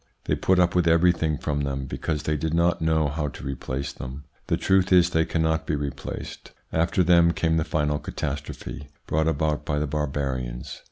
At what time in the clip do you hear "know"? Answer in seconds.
2.81-3.07